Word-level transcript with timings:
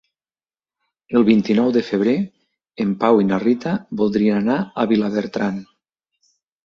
El 1.19 1.25
vint-i-nou 1.27 1.67
de 1.75 1.83
febrer 1.89 2.15
en 2.85 2.95
Pau 3.03 3.21
i 3.25 3.27
na 3.33 3.39
Rita 3.45 3.75
voldrien 4.01 4.41
anar 4.43 4.57
a 4.61 4.87
Vilabertran. 4.95 5.61